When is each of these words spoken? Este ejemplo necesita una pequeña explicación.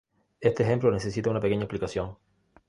Este 0.39 0.63
ejemplo 0.63 0.89
necesita 0.89 1.29
una 1.29 1.39
pequeña 1.39 1.65
explicación. 1.65 2.17